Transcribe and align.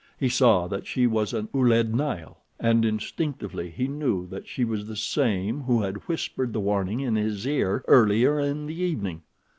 He 0.17 0.29
saw 0.29 0.65
that 0.67 0.87
she 0.87 1.05
was 1.05 1.31
a 1.31 1.47
Ouled 1.53 1.93
Nail, 1.93 2.39
and 2.59 2.83
instinctively 2.85 3.69
he 3.69 3.87
knew 3.87 4.25
that 4.29 4.47
she 4.47 4.65
was 4.65 4.87
the 4.87 4.95
same 4.95 5.61
who 5.61 5.83
had 5.83 5.97
whispered 6.07 6.53
the 6.53 6.59
warning 6.59 7.01
in 7.01 7.15
his 7.15 7.45
ear 7.45 7.85
earlier 7.87 8.39
in 8.39 8.65
the 8.65 8.81
evening. 8.81 9.21